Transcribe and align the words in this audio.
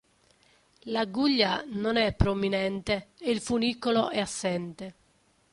La 0.85 1.05
guglia 1.05 1.63
non 1.67 1.95
è 1.95 2.11
prominente 2.15 3.09
e 3.19 3.29
il 3.29 3.39
funicolo 3.39 4.09
è 4.09 4.19
assente. 4.19 4.95